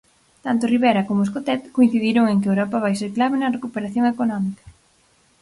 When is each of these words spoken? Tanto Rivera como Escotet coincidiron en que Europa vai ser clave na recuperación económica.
Tanto 0.45 0.63
Rivera 0.73 1.05
como 1.07 1.23
Escotet 1.27 1.61
coincidiron 1.75 2.25
en 2.27 2.39
que 2.41 2.51
Europa 2.53 2.83
vai 2.85 2.93
ser 3.01 3.11
clave 3.17 3.35
na 3.37 3.53
recuperación 3.57 4.05
económica. 4.13 4.65